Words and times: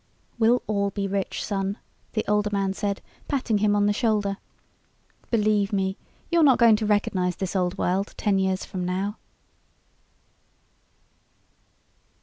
"We'll 0.39 0.63
all 0.65 0.89
be 0.89 1.07
rich, 1.07 1.45
son," 1.45 1.77
the 2.13 2.25
older 2.27 2.49
man 2.51 2.73
said, 2.73 3.03
patting 3.27 3.59
him 3.59 3.75
on 3.75 3.85
the 3.85 3.93
shoulder. 3.93 4.37
"Believe 5.29 5.71
me, 5.71 5.95
you're 6.31 6.41
not 6.41 6.57
going 6.57 6.75
to 6.77 6.87
recognize 6.87 7.35
this 7.35 7.55
old 7.55 7.77
world 7.77 8.15
ten 8.17 8.39
years 8.39 8.65
from 8.65 8.83
now." 8.83 9.19